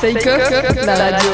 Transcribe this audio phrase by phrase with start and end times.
[0.00, 1.30] Fake Off, la radio.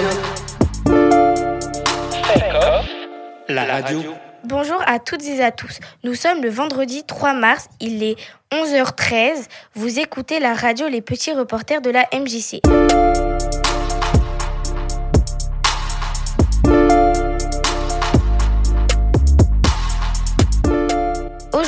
[3.49, 4.03] La radio.
[4.42, 5.79] Bonjour à toutes et à tous.
[6.03, 8.16] Nous sommes le vendredi 3 mars, il est
[8.50, 9.46] 11h13.
[9.76, 12.60] Vous écoutez la radio Les Petits Reporters de la MJC.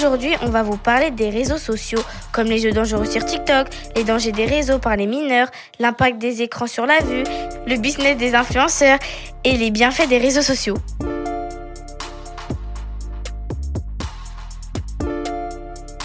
[0.08, 2.00] Aujourd'hui, on va vous parler des réseaux sociaux,
[2.32, 5.48] comme les jeux dangereux sur TikTok, les dangers des réseaux par les mineurs,
[5.78, 7.24] l'impact des écrans sur la vue,
[7.66, 8.98] le business des influenceurs
[9.44, 10.78] et les bienfaits des réseaux sociaux.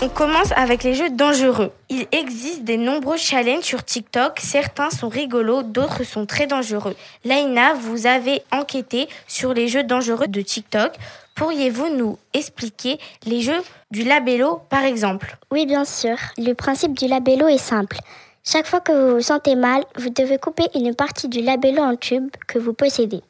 [0.02, 1.72] On commence avec les jeux dangereux.
[1.88, 4.38] Il existe des nombreux challenges sur TikTok.
[4.42, 6.98] Certains sont rigolos, d'autres sont très dangereux.
[7.24, 10.92] Laina, vous avez enquêté sur les jeux dangereux de TikTok.
[11.36, 15.38] Pourriez-vous nous expliquer les jeux du labello, par exemple?
[15.52, 16.16] Oui, bien sûr.
[16.38, 17.98] Le principe du labello est simple.
[18.44, 21.96] Chaque fois que vous vous sentez mal, vous devez couper une partie du labello en
[21.96, 23.22] tube que vous possédez.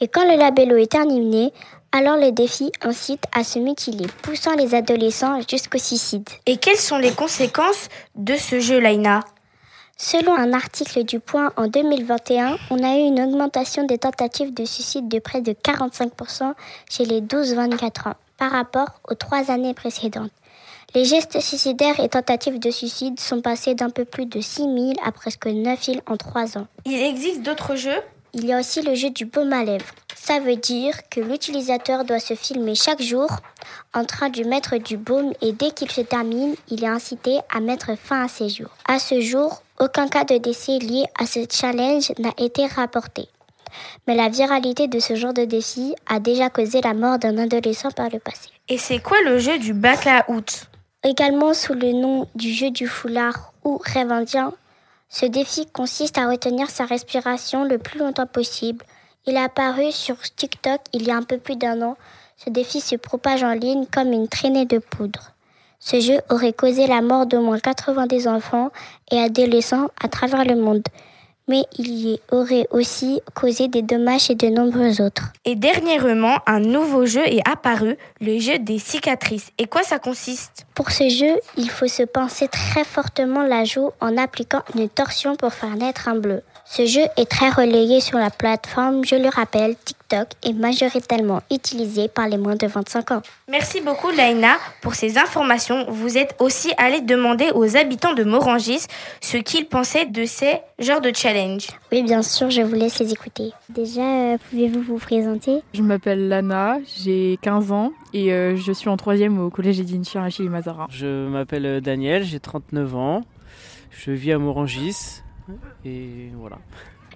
[0.00, 1.52] Et quand le labello est terminé,
[1.92, 6.28] alors le défi incite à se mutiler, poussant les adolescents jusqu'au suicide.
[6.46, 9.20] Et quelles sont les conséquences de ce jeu, Laina?
[9.96, 14.64] Selon un article du Point en 2021, on a eu une augmentation des tentatives de
[14.64, 16.54] suicide de près de 45%
[16.90, 20.32] chez les 12-24 ans par rapport aux trois années précédentes.
[20.94, 24.92] Les gestes suicidaires et tentatives de suicide sont passés d'un peu plus de 6 000
[25.02, 26.66] à presque 9 000 en 3 ans.
[26.84, 28.00] Il existe d'autres jeux?
[28.34, 29.94] Il y a aussi le jeu du baume à lèvres.
[30.16, 33.28] Ça veut dire que l'utilisateur doit se filmer chaque jour
[33.92, 37.60] en train de mettre du baume et dès qu'il se termine, il est incité à
[37.60, 38.70] mettre fin à ses jours.
[38.88, 43.28] À ce jour, aucun cas de décès lié à ce challenge n'a été rapporté.
[44.06, 47.90] Mais la viralité de ce genre de défi a déjà causé la mort d'un adolescent
[47.90, 48.48] par le passé.
[48.68, 49.74] Et c'est quoi le jeu du
[50.28, 50.66] out?
[51.04, 54.52] Également sous le nom du jeu du foulard ou rêve indien,
[55.12, 58.82] ce défi consiste à retenir sa respiration le plus longtemps possible.
[59.26, 61.98] Il est apparu sur TikTok il y a un peu plus d'un an.
[62.38, 65.32] Ce défi se propage en ligne comme une traînée de poudre.
[65.80, 68.70] Ce jeu aurait causé la mort d'au moins 90 enfants
[69.10, 70.82] et adolescents à travers le monde
[71.52, 75.34] mais il y aurait aussi causé des dommages chez de nombreux autres.
[75.44, 79.50] Et dernièrement, un nouveau jeu est apparu, le jeu des cicatrices.
[79.58, 80.64] Et quoi ça consiste?
[80.74, 85.36] Pour ce jeu, il faut se pincer très fortement la joue en appliquant une torsion
[85.36, 86.40] pour faire naître un bleu.
[86.64, 92.08] Ce jeu est très relayé sur la plateforme, je le rappelle, TikTok est majoritairement utilisé
[92.08, 93.22] par les moins de 25 ans.
[93.50, 95.86] Merci beaucoup Laina pour ces informations.
[95.90, 98.86] Vous êtes aussi allé demander aux habitants de Morangis
[99.20, 101.68] ce qu'ils pensaient de ces genres de challenge.
[101.90, 103.52] Oui, bien sûr, je vous laisse les écouter.
[103.68, 105.62] Déjà, euh, pouvez-vous vous présenter?
[105.74, 110.18] Je m'appelle Lana, j'ai 15 ans et euh, je suis en troisième au collège Edinchi
[110.18, 110.86] Achille Mazara.
[110.90, 113.24] Je m'appelle euh, Daniel, j'ai 39 ans,
[113.90, 115.22] je vis à Morangis
[115.84, 116.58] et voilà.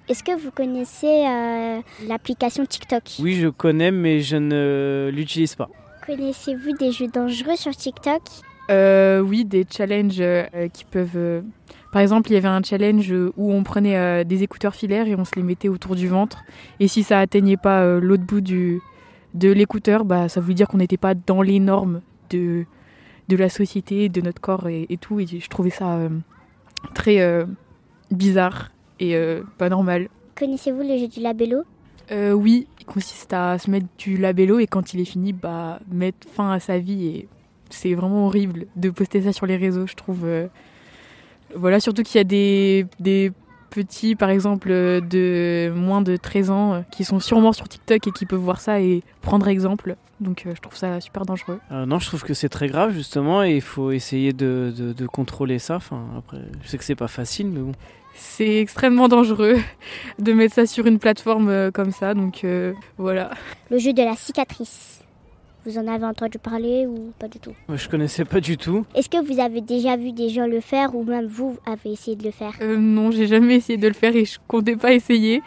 [0.09, 3.03] Est-ce que vous connaissez euh, l'application TikTok?
[3.19, 5.69] Oui, je connais, mais je ne l'utilise pas.
[6.07, 8.23] Connaissez-vous des jeux dangereux sur TikTok?
[8.71, 11.43] Euh, Oui, des challenges euh, qui peuvent...
[11.91, 15.25] Par exemple, il y avait un challenge où on prenait des écouteurs filaires et on
[15.25, 16.45] se les mettait autour du ventre.
[16.79, 18.81] Et si ça atteignait pas l'autre bout du,
[19.35, 22.67] de l'écouteur, bah, ça voulait dire qu'on n'était pas dans les normes de,
[23.29, 25.21] de la société, de notre corps et, et tout.
[25.21, 25.99] Et je trouvais ça
[26.93, 27.47] très
[28.11, 30.09] bizarre et euh, pas normal.
[30.39, 31.63] Connaissez-vous le jeu du labello?
[32.11, 35.81] Euh, Oui, il consiste à se mettre du labello et quand il est fini, bah,
[35.91, 37.07] mettre fin à sa vie.
[37.07, 37.29] Et
[37.71, 40.25] c'est vraiment horrible de poster ça sur les réseaux, je trouve.
[40.25, 40.47] Euh.
[41.55, 43.33] Voilà, surtout qu'il y a des, des
[43.71, 48.27] petits, par exemple, de moins de 13 ans, qui sont sûrement sur TikTok et qui
[48.27, 49.97] peuvent voir ça et prendre exemple.
[50.21, 51.61] Donc je trouve ça super dangereux.
[51.71, 55.07] non, je trouve que c'est très grave justement et il faut essayer de, de, de
[55.07, 55.77] contrôler ça.
[55.77, 57.73] Enfin, après, je sais que c'est pas facile, mais bon
[58.17, 59.57] c'est extrêmement dangereux
[60.19, 62.15] de mettre ça sur une plateforme euh, comme ça.
[62.15, 63.31] Donc euh, voilà.
[63.71, 65.03] Le jeu de la cicatrice.
[65.65, 67.53] Vous en avez entendu parler ou pas du tout?
[67.75, 68.87] Je connaissais pas du tout.
[68.95, 72.17] Est-ce que vous avez déjà vu des gens le faire ou même vous avez essayé
[72.17, 72.53] de le faire?
[72.63, 75.43] Euh, Non, j'ai jamais essayé de le faire et je comptais pas essayer.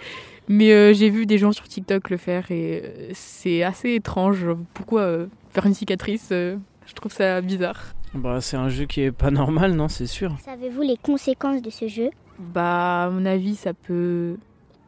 [0.49, 4.47] Mais j'ai vu des gens sur TikTok le faire et c'est assez étrange.
[4.73, 7.94] Pourquoi faire une cicatrice Je trouve ça bizarre.
[8.16, 10.35] Bah, c'est un jeu qui est pas normal, non, c'est sûr.
[10.44, 12.09] Savez-vous les conséquences de ce jeu?
[12.40, 14.38] Bah, à mon avis, ça peut.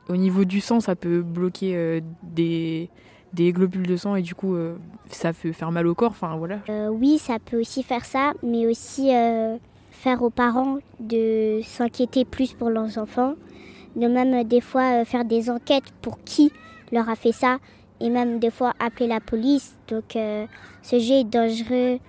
[0.10, 2.90] Au niveau du sang, ça peut bloquer euh, des,
[3.36, 4.76] globules de sang et du coup, euh,
[5.08, 6.12] ça peut faire mal au corps.
[6.12, 6.60] Enfin, voilà.
[6.70, 9.12] Euh, oui, ça peut aussi faire ça, mais aussi
[9.92, 13.36] faire aux parents de s'inquiéter plus pour leurs enfants,
[13.96, 16.52] de même des fois faire des enquêtes pour qui
[16.92, 17.60] leur a fait ça
[18.00, 19.76] et même des fois appeler la police.
[19.88, 20.18] Donc,
[20.82, 22.00] ce jeu est dangereux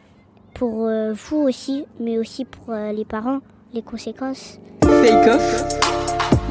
[0.55, 3.41] pour vous aussi, mais aussi pour les parents,
[3.73, 4.59] les conséquences.
[4.83, 5.65] Fake Off,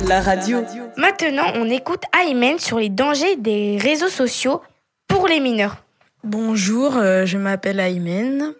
[0.07, 0.59] la radio.
[0.97, 4.61] Maintenant, on écoute Aymen sur les dangers des réseaux sociaux
[5.07, 5.77] pour les mineurs.
[6.23, 8.53] Bonjour, euh, je m'appelle Aymen.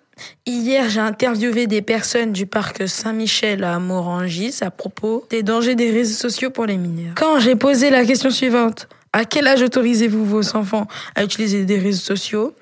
[0.46, 5.90] Hier, j'ai interviewé des personnes du parc Saint-Michel à Morangis à propos des dangers des
[5.90, 7.16] réseaux sociaux pour les mineurs.
[7.16, 11.80] Quand j'ai posé la question suivante, à quel âge autorisez-vous vos enfants à utiliser des
[11.80, 12.54] réseaux sociaux?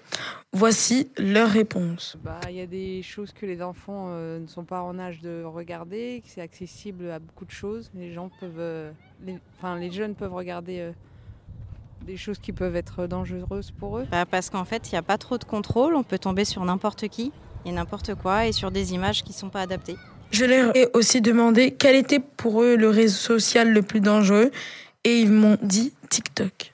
[0.51, 2.17] Voici leur réponse.
[2.23, 5.21] Bah, il y a des choses que les enfants euh, ne sont pas en âge
[5.21, 7.91] de regarder, que c'est accessible à beaucoup de choses.
[7.93, 8.91] Les gens peuvent, euh,
[9.23, 10.91] les, enfin, les jeunes peuvent regarder euh,
[12.03, 14.07] des choses qui peuvent être dangereuses pour eux.
[14.09, 15.95] Bah, parce qu'en fait, il n'y a pas trop de contrôle.
[15.95, 17.31] On peut tomber sur n'importe qui
[17.65, 19.97] et n'importe quoi et sur des images qui ne sont pas adaptées.
[20.31, 24.49] Je leur ai aussi demandé quel était pour eux le réseau social le plus dangereux
[25.03, 26.73] et ils m'ont dit TikTok.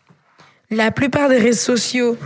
[0.72, 2.18] La plupart des réseaux sociaux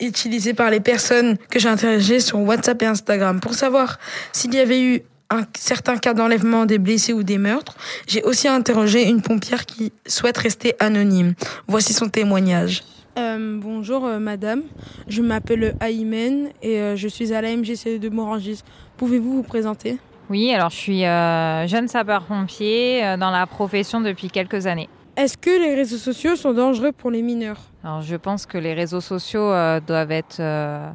[0.00, 3.98] utilisés par les personnes que j'ai interrogées sur WhatsApp et Instagram pour savoir
[4.32, 7.76] s'il y avait eu un certain cas d'enlèvement des blessés ou des meurtres.
[8.06, 11.34] J'ai aussi interrogé une pompière qui souhaite rester anonyme.
[11.66, 12.84] Voici son témoignage.
[13.18, 14.62] Euh, bonjour euh, madame,
[15.08, 18.60] je m'appelle Aymen et euh, je suis à la MGC de Morangis.
[18.98, 19.98] Pouvez-vous vous présenter?
[20.28, 24.88] Oui, alors je suis euh, jeune sapeur-pompier euh, dans la profession depuis quelques années.
[25.16, 28.74] Est-ce que les réseaux sociaux sont dangereux pour les mineurs Alors je pense que les
[28.74, 30.90] réseaux sociaux euh, doivent être euh,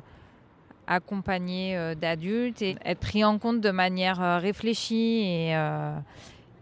[0.85, 5.56] accompagnés euh, d'adultes et être pris en compte de manière réfléchie et,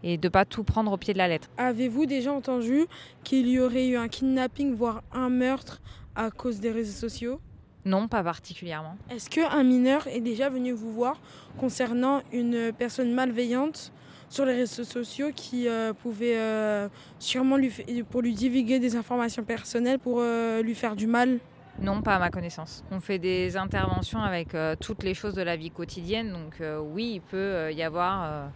[0.02, 1.48] et de pas tout prendre au pied de la lettre.
[1.58, 2.86] Avez-vous déjà entendu
[3.24, 5.82] qu'il y aurait eu un kidnapping, voire un meurtre
[6.16, 7.40] à cause des réseaux sociaux?
[7.84, 8.96] Non, pas particulièrement.
[9.10, 11.20] Est-ce qu'un mineur est déjà venu vous voir
[11.58, 13.92] concernant une personne malveillante?
[14.30, 16.88] Sur les réseaux sociaux qui euh, pouvait euh,
[17.18, 21.38] sûrement lui, fa- pour lui divulguer des informations personnelles pour euh, lui faire du mal
[21.82, 22.82] Non, pas à ma connaissance.
[22.90, 26.78] On fait des interventions avec euh, toutes les choses de la vie quotidienne, donc euh,
[26.78, 28.46] oui, il peut euh, y avoir euh,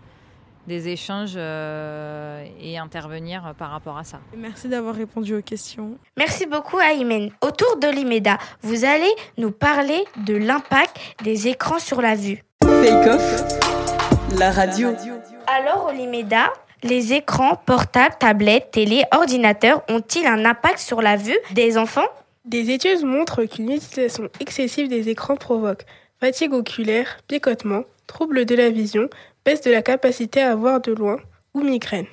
[0.68, 4.20] des échanges euh, et intervenir euh, par rapport à ça.
[4.36, 5.98] Merci d'avoir répondu aux questions.
[6.16, 7.30] Merci beaucoup Aymen.
[7.42, 12.42] Autour d'Olimeda, vous allez nous parler de l'impact des écrans sur la vue.
[12.62, 14.90] Fake Off, la radio.
[15.46, 16.52] Alors Olimeda,
[16.82, 22.06] les écrans portables, tablettes, télé, ordinateurs ont-ils un impact sur la vue des enfants?
[22.44, 25.85] Des études montrent qu'une utilisation excessive des écrans provoque
[26.20, 29.08] fatigue oculaire, picotement, troubles de la vision,
[29.44, 31.19] baisse de la capacité à voir de loin
[31.52, 32.06] ou migraine.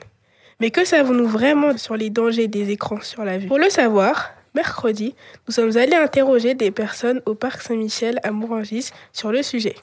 [0.59, 3.47] Mais que savons-nous vraiment sur les dangers des écrans sur la vue?
[3.47, 5.15] Pour le savoir, mercredi,
[5.47, 9.75] nous sommes allés interroger des personnes au parc Saint-Michel à Mourangis sur le sujet.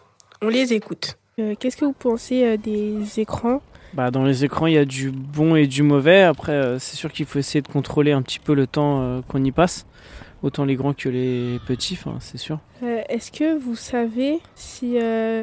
[0.42, 1.16] On les écoute.
[1.38, 3.62] Euh, Qu'est-ce que vous pensez euh, des écrans?
[3.94, 6.22] Bah, dans les écrans, il y a du bon et du mauvais.
[6.22, 9.42] Après, euh, c'est sûr qu'il faut essayer de contrôler un petit peu le temps qu'on
[9.44, 9.86] y passe.
[10.42, 12.60] Autant les grands que les petits, c'est sûr.
[12.82, 15.42] Euh, Est-ce que vous savez si euh,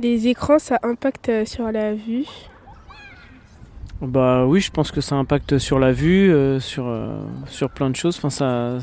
[0.00, 2.24] les écrans ça impacte sur la vue?
[4.00, 6.92] Bah oui, je pense que ça impacte sur la vue, euh, sur,
[7.46, 8.16] sur plein de choses.
[8.16, 8.78] Enfin, ça,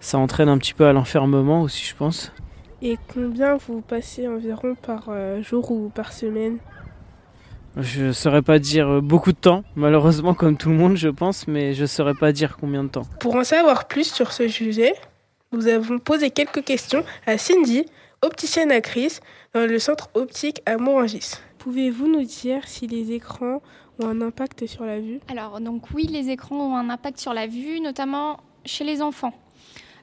[0.00, 2.32] ça entraîne un petit peu à l'enfermement aussi, je pense.
[2.82, 6.58] Et combien vous passez environ par euh, jour ou par semaine?
[7.76, 11.48] Je saurais pas dire euh, beaucoup de temps, malheureusement, comme tout le monde, je pense,
[11.48, 13.06] mais je saurais pas dire combien de temps.
[13.20, 14.94] Pour en savoir plus sur ce sujet,
[15.52, 17.84] nous avons posé quelques questions à Cindy,
[18.22, 19.18] opticienne à Chris,
[19.54, 21.32] dans le centre optique à Morangis.
[21.58, 23.60] Pouvez-vous nous dire si les écrans
[23.98, 25.20] ont un impact sur la vue?
[25.28, 29.32] Alors, donc oui, les écrans ont un impact sur la vue, notamment chez les enfants.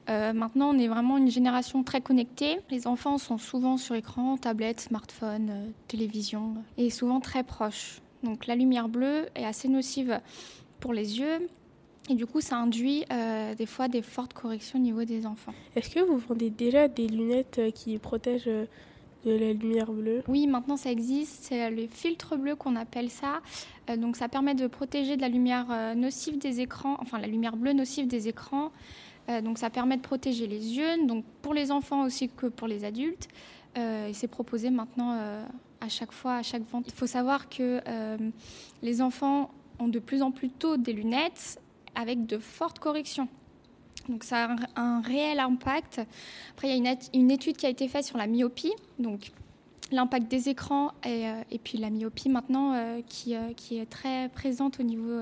[0.09, 2.59] Euh, maintenant, on est vraiment une génération très connectée.
[2.69, 8.01] Les enfants sont souvent sur écran, tablette, smartphone, euh, télévision, et souvent très proches.
[8.23, 10.19] Donc la lumière bleue est assez nocive
[10.79, 11.47] pour les yeux,
[12.09, 15.53] et du coup, ça induit euh, des fois des fortes corrections au niveau des enfants.
[15.75, 18.67] Est-ce que vous vendez déjà des lunettes qui protègent de
[19.31, 20.23] la lumière bleue?
[20.27, 23.41] Oui, maintenant ça existe, c'est le filtre bleu qu'on appelle ça.
[23.89, 27.55] Euh, donc ça permet de protéger de la lumière nocive des écrans, enfin la lumière
[27.55, 28.71] bleue nocive des écrans.
[29.31, 32.67] Euh, donc ça permet de protéger les yeux, donc pour les enfants aussi que pour
[32.67, 33.27] les adultes.
[33.77, 35.45] Euh, c'est proposé maintenant euh,
[35.79, 36.85] à chaque fois, à chaque vente.
[36.87, 37.81] Il faut savoir que
[38.81, 41.59] les enfants ont de plus en plus tôt des lunettes
[41.95, 43.27] avec de fortes corrections.
[44.09, 46.01] Donc ça a un, réel impact.
[46.51, 49.31] Après, il y a une, étude qui a été faite sur la myopie, donc
[49.91, 55.19] l'impact des écrans et, puis la myopie maintenant qui, est très présente au niveau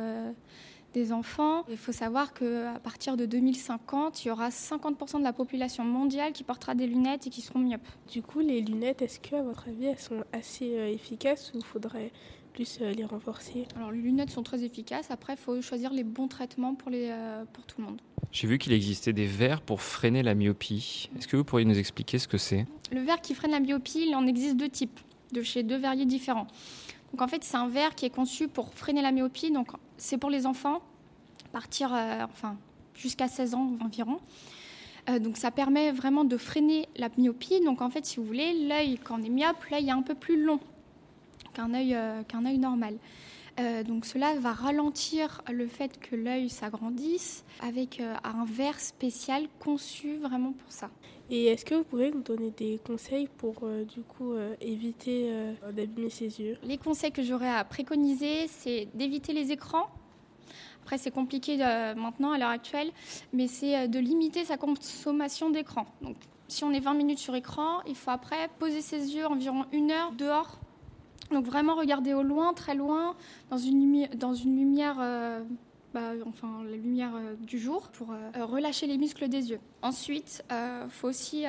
[0.94, 1.64] des enfants.
[1.70, 6.34] Il faut savoir qu'à partir de 2050, il y aura 50% de la population mondiale
[6.34, 7.88] qui portera des lunettes et qui seront myopes.
[8.12, 11.62] Du coup, les lunettes, est-ce que, à votre avis, elles sont assez euh, efficaces ou
[11.62, 12.12] faudrait
[12.54, 13.68] plus euh, les renforcer?
[13.76, 15.12] Alors les lunettes sont très efficaces.
[15.12, 18.02] Après, il faut choisir les bons traitements pour, les, euh, pour tout le monde.
[18.32, 21.10] J'ai vu qu'il existait des verres pour freiner la myopie.
[21.18, 22.66] Est-ce que vous pourriez nous expliquer ce que c'est?
[22.92, 25.00] Le verre qui freine la myopie, il en existe deux types,
[25.32, 26.48] de chez deux verriers différents.
[27.12, 29.52] Donc en fait, c'est un verre qui est conçu pour freiner la myopie.
[29.52, 29.70] Donc
[30.00, 30.82] c'est pour les enfants,
[31.52, 32.58] partir, euh, enfin,
[32.96, 34.20] jusqu'à 16 ans environ.
[35.10, 37.62] Euh, donc ça permet vraiment de freiner la myopie.
[37.64, 40.16] Donc en fait, si vous voulez, l'œil, quand on est myope, l'œil est un peu
[40.16, 40.60] plus long
[41.54, 42.96] qu'un œil, euh, qu'un œil normal.
[43.60, 49.48] Euh, donc cela va ralentir le fait que l'œil s'agrandisse avec euh, un verre spécial
[49.60, 50.90] conçu vraiment pour ça.
[51.30, 55.32] Et est-ce que vous pouvez nous donner des conseils pour euh, du coup éviter
[55.74, 56.58] d'abîmer ses yeux?
[56.64, 59.90] Les conseils que j'aurais à préconiser, c'est d'éviter les écrans.
[60.82, 62.92] Après, c'est compliqué maintenant à l'heure actuelle,
[63.32, 65.86] mais c'est de limiter sa consommation d'écran.
[66.02, 66.16] Donc,
[66.48, 69.92] si on est 20 minutes sur écran, il faut après poser ses yeux environ une
[69.92, 70.60] heure dehors.
[71.32, 73.16] Donc, vraiment regarder au loin, très loin,
[73.50, 75.44] dans une, lumi- dans une lumière, euh,
[75.94, 79.60] bah, enfin, la lumière euh, du jour, pour euh, relâcher les muscles des yeux.
[79.82, 81.46] Ensuite, il faut aussi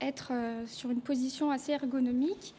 [0.00, 0.32] être
[0.66, 2.54] sur une position assez ergonomique.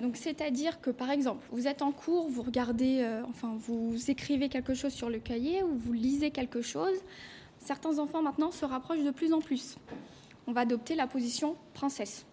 [0.00, 4.74] Donc, c'est-à-dire que, par exemple, vous êtes en cours, vous regardez, enfin, vous écrivez quelque
[4.74, 6.96] chose sur le cahier ou vous lisez quelque chose.
[7.58, 9.76] Certains enfants maintenant se rapprochent de plus en plus.
[10.46, 12.26] On va adopter la position princesse.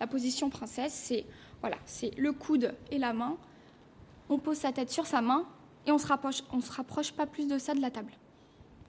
[0.00, 1.26] La position princesse, c'est
[1.60, 3.36] voilà, c'est le coude et la main.
[4.28, 5.44] On pose sa tête sur sa main
[5.86, 8.12] et on se rapproche, on se rapproche pas plus de ça de la table.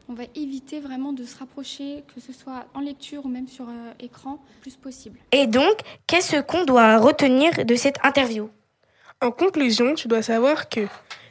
[0.08, 3.70] On va éviter vraiment de se rapprocher, que ce soit en lecture ou même sur
[3.70, 5.20] euh, écran, le plus possible.
[5.32, 8.50] Et donc, qu'est-ce qu'on doit retenir de cette interview?
[9.22, 10.88] En conclusion, tu dois savoir que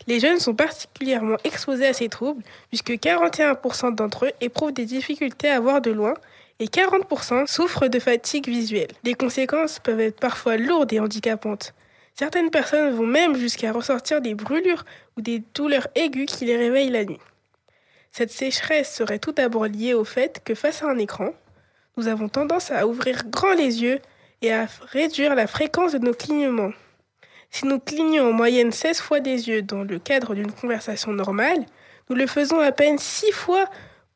[0.06, 5.48] les jeunes sont particulièrement exposés à ces troubles, puisque 41% d'entre eux éprouvent des difficultés
[5.48, 6.14] à voir de loin
[6.60, 8.90] et 40% souffrent de fatigue visuelle.
[9.04, 11.74] Les conséquences peuvent être parfois lourdes et handicapantes.
[12.14, 14.84] Certaines personnes vont même jusqu'à ressortir des brûlures
[15.16, 17.20] ou des douleurs aiguës qui les réveillent la nuit.
[18.10, 21.32] Cette sécheresse serait tout d'abord liée au fait que face à un écran,
[21.96, 24.00] nous avons tendance à ouvrir grand les yeux
[24.42, 26.72] et à réduire la fréquence de nos clignements.
[27.50, 31.64] Si nous clignons en moyenne 16 fois des yeux dans le cadre d'une conversation normale,
[32.10, 33.68] nous le faisons à peine 6 fois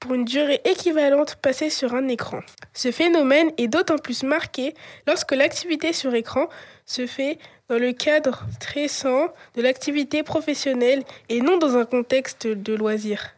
[0.02, 2.40] pour une durée équivalente passée sur un écran.
[2.74, 4.74] Ce phénomène est d'autant plus marqué
[5.06, 6.48] lorsque l'activité sur écran
[6.86, 12.74] se fait dans le cadre stressant de l'activité professionnelle et non dans un contexte de
[12.74, 13.30] loisir.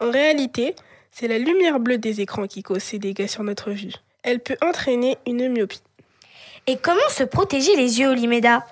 [0.00, 0.74] En réalité,
[1.12, 3.94] c'est la lumière bleue des écrans qui cause ces dégâts sur notre vue.
[4.24, 5.82] Elle peut entraîner une myopie.
[6.66, 8.66] Et comment se protéger les yeux, Olimeda?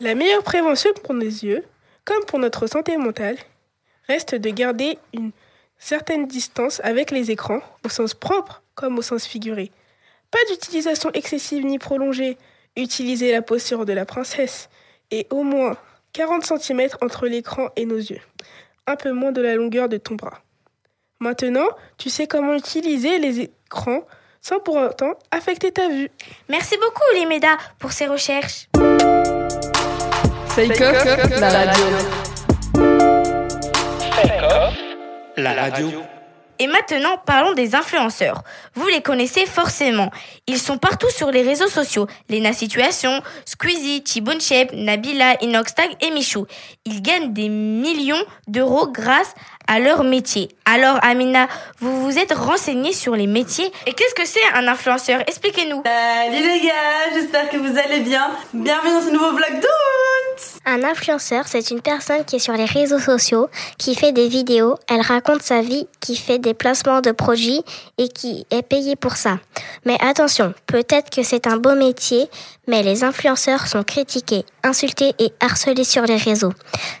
[0.00, 1.64] La meilleure prévention pour nos yeux,
[2.04, 3.36] comme pour notre santé mentale,
[4.08, 5.30] reste de garder une
[5.80, 9.72] certaine distance avec les écrans, au sens propre comme au sens figuré.
[10.30, 12.38] Pas d'utilisation excessive ni prolongée.
[12.76, 14.68] Utilisez la posture de la princesse
[15.10, 15.76] et au moins
[16.12, 18.20] 40 cm entre l'écran et nos yeux.
[18.86, 20.40] Un peu moins de la longueur de ton bras.
[21.18, 21.68] Maintenant,
[21.98, 24.02] tu sais comment utiliser les écrans
[24.40, 26.10] sans pour autant affecter ta vue.
[26.48, 28.68] Merci beaucoup, Olimeda, pour ces recherches.
[30.56, 31.84] Off, la radio.
[35.36, 35.90] La radio.
[36.58, 38.42] Et maintenant, parlons des influenceurs.
[38.74, 40.10] Vous les connaissez forcément.
[40.46, 42.06] Ils sont partout sur les réseaux sociaux.
[42.28, 46.46] Lena Situation, Squeezie, Tibon Shape, Nabila, Inoxtag et Michou.
[46.84, 49.34] Ils gagnent des millions d'euros grâce
[49.66, 50.48] à leur métier.
[50.64, 51.48] Alors, Amina,
[51.78, 53.70] vous vous êtes renseignée sur les métiers.
[53.86, 55.20] Et qu'est-ce que c'est un influenceur?
[55.26, 55.82] Expliquez-nous.
[55.84, 58.30] Salut les gars, j'espère que vous allez bien.
[58.52, 60.60] Bienvenue dans ce nouveau vlog d'août.
[60.64, 63.48] Un influenceur, c'est une personne qui est sur les réseaux sociaux,
[63.78, 67.62] qui fait des vidéos, elle raconte sa vie, qui fait des placements de produits
[67.98, 69.38] et qui est payée pour ça.
[69.84, 72.28] Mais attention, peut-être que c'est un beau métier,
[72.66, 76.52] mais les influenceurs sont critiqués, insultés et harcelés sur les réseaux.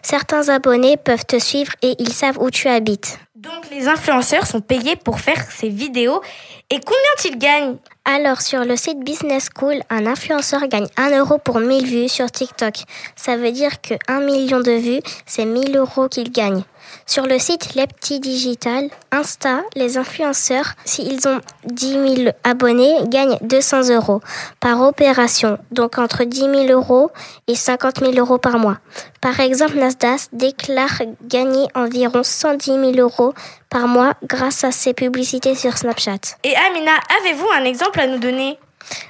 [0.02, 3.18] Certains abonnés peuvent te suivre et ils savent où tu habites.
[3.34, 6.20] Donc, les influenceurs sont payés pour faire ces vidéos.
[6.68, 7.76] Et combien ils gagnent?
[8.04, 12.30] Alors, sur le site Business School, un influenceur gagne 1 euro pour 1000 vues sur
[12.30, 12.74] TikTok.
[13.16, 16.62] Ça veut dire que 1 million de vues, c'est 1000 euros qu'il gagne.
[17.06, 23.90] Sur le site Lepti Digital, Insta, les influenceurs, s'ils ont 10 000 abonnés, gagnent 200
[23.90, 24.20] euros
[24.60, 27.10] par opération, donc entre 10 000 euros
[27.46, 28.78] et 50 000 euros par mois.
[29.20, 33.34] Par exemple, Nasdaq déclare gagner environ 110 000 euros
[33.68, 36.36] par mois grâce à ses publicités sur Snapchat.
[36.44, 38.58] Et Amina, avez-vous un exemple à nous donner?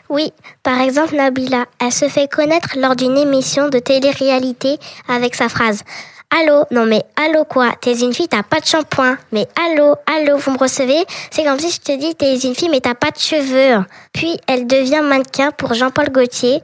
[0.09, 0.33] Oui,
[0.63, 5.85] par exemple Nabila, elle se fait connaître lors d'une émission de télé-réalité avec sa phrase
[6.33, 9.19] Allô, non mais allô quoi, t'es une fille, t'as pas de shampoing.
[9.33, 11.05] Mais allô, allô, vous me recevez?
[11.31, 13.85] C'est comme si je te dis t'es une fille mais t'as pas de cheveux.
[14.13, 16.63] Puis elle devient mannequin pour Jean-Paul Gaultier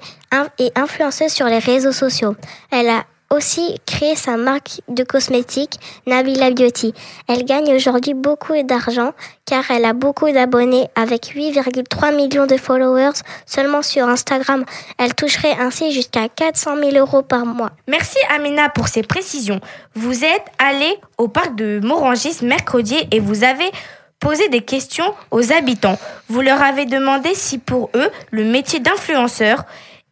[0.60, 2.36] et influenceuse sur les réseaux sociaux.
[2.70, 5.74] Elle a aussi créé sa marque de cosmétiques,
[6.06, 6.94] Nabila Beauty.
[7.28, 9.12] Elle gagne aujourd'hui beaucoup d'argent
[9.44, 14.64] car elle a beaucoup d'abonnés avec 8,3 millions de followers seulement sur Instagram.
[14.98, 17.72] Elle toucherait ainsi jusqu'à 400 000 euros par mois.
[17.88, 19.60] Merci Amina pour ces précisions.
[19.94, 23.70] Vous êtes allé au parc de Morangis mercredi et vous avez
[24.20, 25.98] posé des questions aux habitants.
[26.28, 29.64] Vous leur avez demandé si pour eux, le métier d'influenceur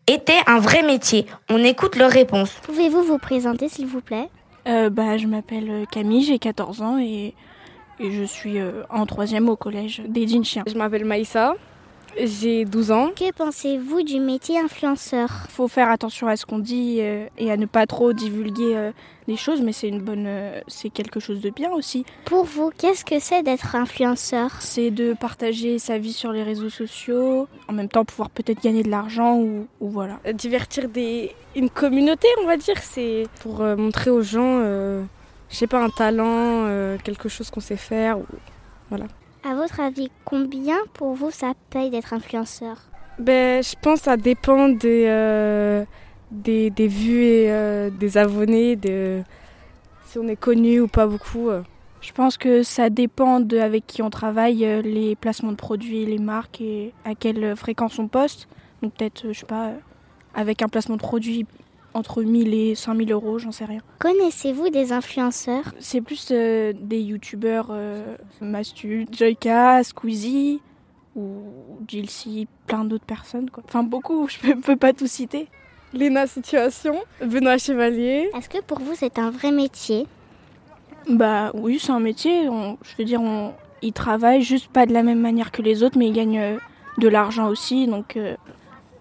[0.06, 1.26] était un vrai métier.
[1.48, 2.52] On écoute leurs réponses.
[2.62, 4.28] Pouvez-vous vous présenter s'il vous plaît?
[4.66, 7.34] Euh, bah, Je m'appelle euh, Camille, j'ai 14 ans et,
[8.00, 10.64] et je suis euh, en troisième au collège des Chien.
[10.66, 11.54] Je m'appelle Maïssa,
[12.18, 13.10] j'ai 12 ans.
[13.16, 17.50] Que pensez-vous du métier influenceur Il faut faire attention à ce qu'on dit euh, et
[17.50, 18.92] à ne pas trop divulguer euh,
[19.26, 22.04] des choses, mais c'est une bonne, euh, c'est quelque chose de bien aussi.
[22.24, 26.70] Pour vous, qu'est-ce que c'est d'être influenceur C'est de partager sa vie sur les réseaux
[26.70, 30.20] sociaux, en même temps pouvoir peut-être gagner de l'argent ou, ou, voilà.
[30.32, 35.04] Divertir des, une communauté, on va dire, c'est pour montrer aux gens, je
[35.56, 38.24] sais pas, un talent, quelque chose qu'on sait faire, ou,
[38.90, 39.06] voilà.
[39.46, 42.78] À votre avis, combien pour vous ça paye d'être influenceur
[43.18, 45.84] ben, Je pense que ça dépend des, euh,
[46.30, 49.22] des, des, vues et euh, des abonnés, de
[50.06, 51.50] si on est connu ou pas beaucoup.
[51.50, 51.60] euh.
[52.00, 56.18] Je pense que ça dépend de avec qui on travaille, les placements de produits, les
[56.18, 58.48] marques et à quelle fréquence on poste.
[58.82, 59.72] Donc peut-être, je sais pas,
[60.34, 61.46] avec un placement de produit
[61.94, 63.80] entre 1000 et 5000 euros, j'en sais rien.
[64.00, 65.72] Connaissez-vous des influenceurs?
[65.78, 70.60] C'est plus euh, des youtubeurs, euh, Mastu, Joyka, Squeezie
[71.16, 71.42] ou
[71.86, 73.48] Jilcy, plein d'autres personnes.
[73.50, 73.62] Quoi.
[73.66, 75.48] Enfin beaucoup, je peux, peux pas tout citer.
[75.92, 78.28] Léna Situation, Benoît Chevalier.
[78.36, 80.06] Est-ce que pour vous c'est un vrai métier?
[81.08, 82.48] Bah oui, c'est un métier.
[82.48, 85.82] On, je veux dire, on, ils travaillent juste pas de la même manière que les
[85.82, 86.58] autres, mais ils gagnent euh,
[86.98, 87.86] de l'argent aussi.
[87.86, 88.34] Donc euh,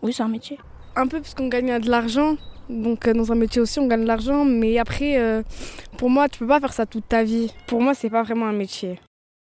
[0.03, 0.59] oui, c'est un métier.
[0.95, 2.35] Un peu parce qu'on gagne de l'argent.
[2.69, 4.45] Donc euh, dans un métier aussi, on gagne de l'argent.
[4.45, 5.43] Mais après, euh,
[5.97, 7.53] pour moi, tu peux pas faire ça toute ta vie.
[7.67, 8.99] Pour moi, c'est pas vraiment un métier.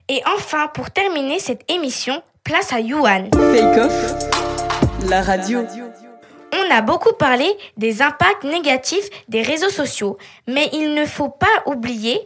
[0.07, 3.29] Et enfin, pour terminer cette émission, place à Yuan.
[3.33, 5.65] Fake Off, la radio.
[6.53, 10.17] On a beaucoup parlé des impacts négatifs des réseaux sociaux,
[10.47, 12.19] mais il ne faut pas oublier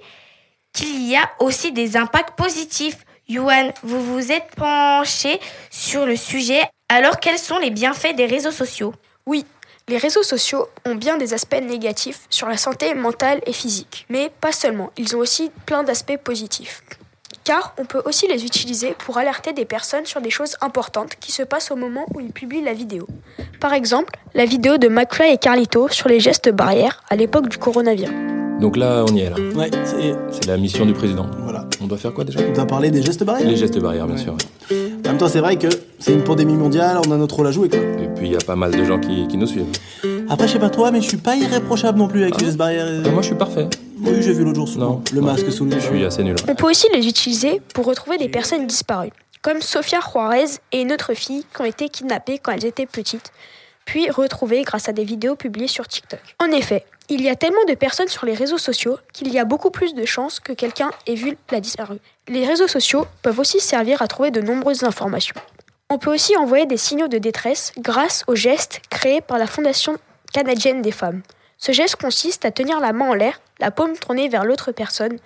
[0.73, 3.05] qu'il y a aussi des impacts positifs.
[3.27, 8.51] Yuan, vous vous êtes penché sur le sujet, alors quels sont les bienfaits des réseaux
[8.51, 8.93] sociaux?
[9.25, 9.45] Oui,
[9.89, 14.31] les réseaux sociaux ont bien des aspects négatifs sur la santé mentale et physique, mais
[14.39, 16.83] pas seulement, ils ont aussi plein d'aspects positifs.
[17.43, 21.31] Car on peut aussi les utiliser pour alerter des personnes sur des choses importantes qui
[21.31, 23.07] se passent au moment où ils publient la vidéo.
[23.59, 27.57] Par exemple, la vidéo de McFly et Carlito sur les gestes barrières à l'époque du
[27.57, 28.13] coronavirus.
[28.61, 29.37] Donc là, on y est là.
[29.55, 31.25] Ouais, c'est C'est la mission du président.
[31.81, 33.47] On doit faire quoi déjà On doit parler des gestes barrières.
[33.49, 34.21] Les gestes barrières, bien Ouais.
[34.21, 34.35] sûr.
[34.73, 35.67] En même temps, c'est vrai que
[35.99, 37.79] c'est une pandémie mondiale, on a notre rôle à jouer quoi.
[37.79, 39.65] Et puis il y a pas mal de gens qui, qui nous suivent.
[40.29, 42.57] Après, je sais pas toi, mais je suis pas irréprochable non plus avec les gestes
[42.57, 42.85] barrières.
[43.05, 43.67] Ah, moi, je suis parfait.
[44.01, 44.85] Oui, j'ai vu l'autre jour souvent.
[44.85, 45.01] Non.
[45.13, 46.35] Le masque sous le Je suis assez nul.
[46.47, 49.09] On peut aussi les utiliser pour retrouver des personnes disparues,
[49.41, 53.31] comme Sofia Juarez et une autre fille qui ont été kidnappées quand elles étaient petites,
[53.85, 56.19] puis retrouvées grâce à des vidéos publiées sur TikTok.
[56.39, 59.45] En effet, il y a tellement de personnes sur les réseaux sociaux qu'il y a
[59.45, 61.99] beaucoup plus de chances que quelqu'un ait vu la disparue.
[62.27, 65.35] Les réseaux sociaux peuvent aussi servir à trouver de nombreuses informations.
[65.89, 69.97] On peut aussi envoyer des signaux de détresse grâce au geste créé par la Fondation
[70.31, 71.23] canadienne des femmes.
[71.57, 75.17] Ce geste consiste à tenir la main en l'air, la paume tournée vers l'autre personne,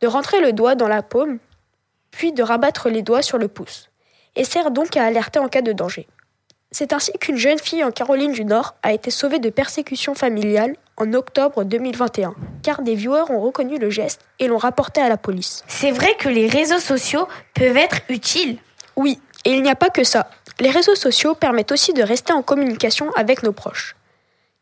[0.00, 1.38] de rentrer le doigt dans la paume,
[2.10, 3.88] puis de rabattre les doigts sur le pouce,
[4.36, 6.06] et sert donc à alerter en cas de danger.
[6.70, 10.76] C'est ainsi qu'une jeune fille en Caroline du Nord a été sauvée de persécutions familiales
[10.98, 15.16] en octobre 2021, car des viewers ont reconnu le geste et l'ont rapporté à la
[15.16, 15.64] police.
[15.68, 18.58] C'est vrai que les réseaux sociaux peuvent être utiles.
[18.96, 20.28] Oui, et il n'y a pas que ça.
[20.60, 23.94] Les réseaux sociaux permettent aussi de rester en communication avec nos proches.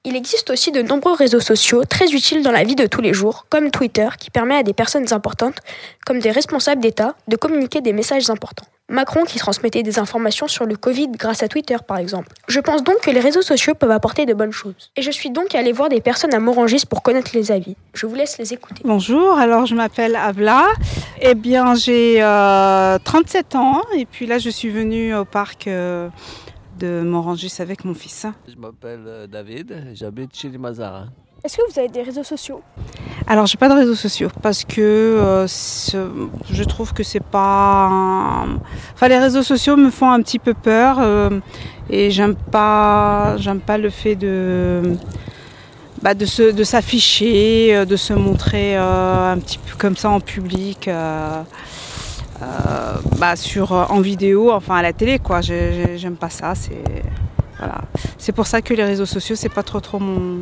[0.05, 3.13] Il existe aussi de nombreux réseaux sociaux très utiles dans la vie de tous les
[3.13, 5.59] jours, comme Twitter, qui permet à des personnes importantes,
[6.05, 8.67] comme des responsables d'État, de communiquer des messages importants.
[8.89, 12.29] Macron qui transmettait des informations sur le Covid grâce à Twitter, par exemple.
[12.47, 14.93] Je pense donc que les réseaux sociaux peuvent apporter de bonnes choses.
[14.97, 17.75] Et je suis donc allée voir des personnes à Morangis pour connaître les avis.
[17.95, 18.83] Je vous laisse les écouter.
[18.85, 20.67] Bonjour, alors je m'appelle Abla.
[21.21, 26.09] Eh bien, j'ai euh, 37 ans et puis là, je suis venue au parc euh,
[26.79, 28.27] de Morangis avec mon fils.
[28.49, 31.09] Je m'appelle euh, David, j'habite chez les Mazarin.
[31.47, 32.61] Est-ce que vous avez des réseaux sociaux?
[33.29, 38.45] Alors, j'ai pas de réseaux sociaux parce que euh, je trouve que c'est pas.
[38.95, 41.31] Enfin, les réseaux sociaux me font un petit peu peur euh,
[41.89, 44.97] et j'aime pas, j'aime pas le fait de.
[46.03, 50.19] bah, de se- de s'afficher, euh, de se montrer un petit peu comme ça en
[50.19, 50.91] public,
[53.21, 55.43] bah, sur, en vidéo, enfin à la télé, quoi.
[55.43, 56.55] J'ai- j'ai- J'aime pas ça.
[58.19, 60.41] C'est pour ça que les réseaux sociaux, c'est pas trop trop mon,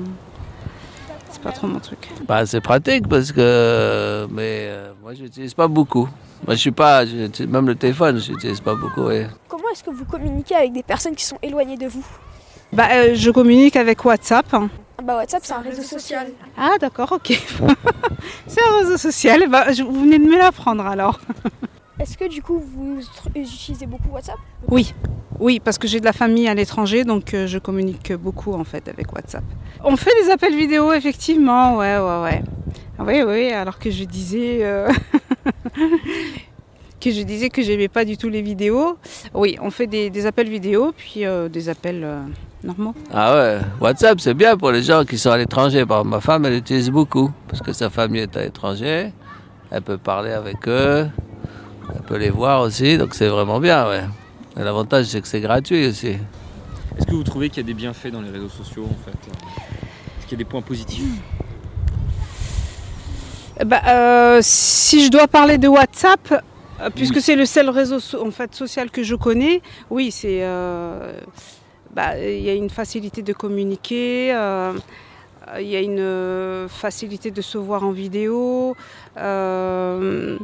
[1.45, 2.09] pas trop mon truc.
[2.27, 4.27] Bah, c'est pratique parce que.
[4.31, 6.09] Mais euh, moi, je n'utilise pas beaucoup.
[6.47, 7.05] Moi, je suis pas.
[7.07, 9.03] je- même le téléphone, je n'utilise pas beaucoup.
[9.03, 9.29] ouais.
[9.49, 12.05] Comment est-ce que vous communiquez avec des personnes qui sont éloignées de vous?
[12.73, 14.53] Bah, euh, je communique avec WhatsApp.
[14.55, 14.69] hein.
[15.03, 16.29] Bah WhatsApp, c'est un réseau social.
[16.57, 17.29] Ah, d'accord, ok.
[18.47, 19.49] c'est un réseau social.
[19.51, 21.21] Bah, je- vous venez de me l'apprendre alors.
[22.01, 23.01] Est-ce que du coup vous
[23.37, 24.37] utilisez beaucoup WhatsApp?
[24.69, 24.95] Oui,
[25.41, 28.65] oui, parce que j'ai de la famille à l'étranger, donc euh, je communique beaucoup en
[28.65, 29.45] fait avec WhatsApp.
[29.83, 32.43] On fait des appels vidéo, effectivement, ouais, ouais, ouais.
[32.99, 34.89] Oui, oui, alors que je disais euh,
[37.01, 38.97] que je disais que j'aimais pas du tout les vidéos.
[39.35, 42.07] Oui, on fait des, appels vidéo, puis euh, des appels
[42.63, 42.95] normaux.
[43.13, 45.81] Ah ouais, WhatsApp, c'est bien pour les gens qui sont à l'étranger.
[45.81, 49.13] Exemple, ma femme, elle utilise beaucoup parce que sa famille est à l'étranger.
[49.71, 51.09] Elle peut parler avec eux.
[51.93, 52.97] Elle peut les voir aussi.
[52.97, 54.05] Donc, c'est vraiment bien, ouais.
[54.57, 56.17] L'avantage, c'est que c'est gratuit aussi.
[56.97, 59.17] Est-ce que vous trouvez qu'il y a des bienfaits dans les réseaux sociaux en fait
[59.29, 61.03] Est-ce qu'il y a des points positifs
[63.67, 66.45] Bah, euh, si je dois parler de WhatsApp,
[66.81, 71.19] euh, puisque c'est le seul réseau en fait, social que je connais, oui, c'est euh,
[71.93, 74.73] bah, il y a une facilité de communiquer, euh,
[75.59, 78.77] il y a une facilité de se voir en vidéo.
[79.19, 80.39] euh,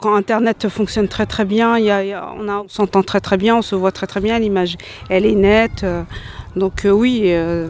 [0.00, 3.36] quand Internet fonctionne très très bien, y a- il y a- on, s'entend très très
[3.36, 4.76] bien, on se voit très très bien, l'image
[5.08, 5.84] elle est nette.
[5.84, 6.02] euh,
[6.56, 7.68] donc euh, oui, euh,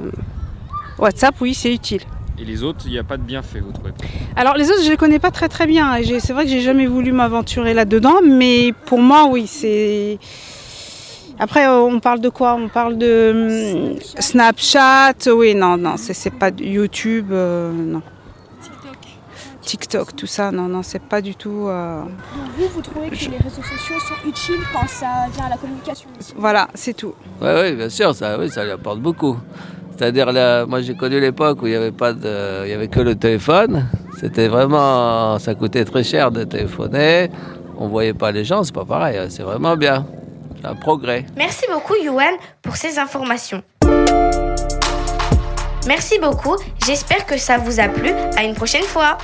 [0.99, 2.03] WhatsApp, oui, c'est utile.
[2.39, 3.93] Et les autres, il n'y a pas de bienfaits, vous trouvez
[4.37, 5.97] Alors les autres, je les connais pas très très bien.
[6.19, 10.19] C'est vrai que j'ai jamais voulu m'aventurer là-dedans, mais pour moi, oui, c'est.
[11.39, 12.55] Après, on parle de quoi?
[12.55, 15.15] On parle de Snapchat.
[15.35, 18.03] Oui, non, non, c'est pas YouTube, euh, non.
[19.79, 21.67] TikTok, tout ça, non, non, c'est pas du tout.
[21.67, 22.03] euh,
[22.57, 26.09] vous, vous trouvez que les réseaux sociaux sont utiles quand ça vient à la communication
[26.37, 27.13] Voilà, c'est tout.
[27.43, 29.37] Oui, oui, bien sûr, ça, oui, ça lui apporte beaucoup.
[29.91, 32.87] C'est-à-dire, là, moi j'ai connu l'époque où il n'y avait pas de, il y avait
[32.87, 33.85] que le téléphone.
[34.21, 37.31] C'était vraiment, ça coûtait très cher de téléphoner.
[37.77, 39.19] On voyait pas les gens, c'est pas pareil.
[39.19, 40.07] hein, C'est vraiment bien,
[40.61, 41.27] c'est un progrès.
[41.37, 43.61] Merci beaucoup, Yuan, pour ces informations.
[45.89, 46.57] Merci beaucoup,
[46.87, 48.11] j'espère que ça vous a plu.
[48.39, 49.19] À une prochaine fois.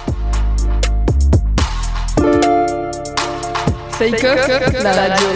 [4.00, 5.28] Fake Off, la radio.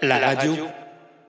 [0.00, 0.81] La radio.